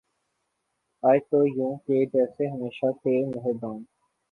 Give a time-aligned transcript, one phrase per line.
[1.03, 3.77] آئے تو یوں کہ جیسے ہمیشہ تھے مہرباں